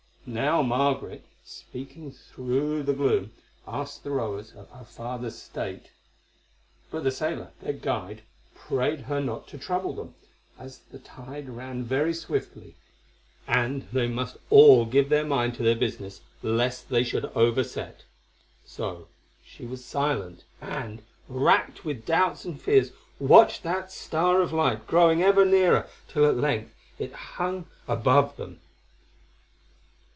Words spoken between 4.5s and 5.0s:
of her